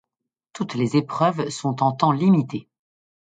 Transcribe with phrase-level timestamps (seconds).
[0.53, 2.67] Toutes les épreuves sont en temps limité.